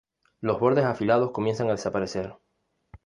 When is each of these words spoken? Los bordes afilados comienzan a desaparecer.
Los 0.39 0.59
bordes 0.59 0.83
afilados 0.83 1.29
comienzan 1.29 1.67
a 1.67 1.73
desaparecer. 1.73 2.35